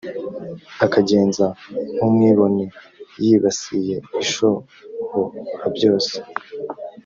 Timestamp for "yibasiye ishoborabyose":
3.23-6.15